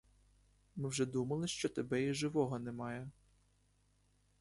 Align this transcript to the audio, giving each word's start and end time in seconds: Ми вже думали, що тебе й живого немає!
Ми 0.75 0.89
вже 0.89 1.05
думали, 1.05 1.47
що 1.47 1.69
тебе 1.69 2.01
й 2.01 2.13
живого 2.13 2.59
немає! 2.59 3.09